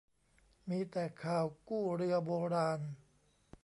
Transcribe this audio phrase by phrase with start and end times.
[0.69, 2.79] มีแต่ข่าวกู้เรือโบราณ